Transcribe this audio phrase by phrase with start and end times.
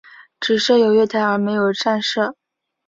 [0.39, 2.35] 只设有月台而没有站舍。